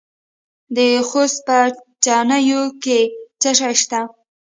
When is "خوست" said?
1.09-1.39